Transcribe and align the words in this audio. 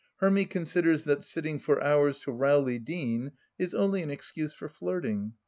Hermy 0.15 0.45
considers 0.45 1.03
that 1.03 1.23
sitting 1.23 1.59
for 1.59 1.79
hours 1.83 2.17
to 2.21 2.31
Rowley 2.31 2.79
Deane 2.79 3.33
is 3.59 3.75
only 3.75 4.01
an 4.01 4.09
excuse 4.09 4.51
for 4.51 4.67
flirting. 4.67 5.33